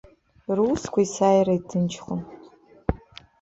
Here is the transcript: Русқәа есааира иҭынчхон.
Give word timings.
Русқәа 0.57 0.99
есааира 1.05 1.53
иҭынчхон. 1.57 2.21